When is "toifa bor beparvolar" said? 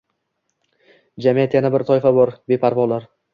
1.91-3.07